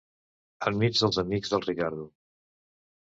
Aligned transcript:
Enmig 0.71 0.97
dels 1.01 1.21
amics 1.25 1.53
del 1.53 1.63
Riccardo. 1.69 2.11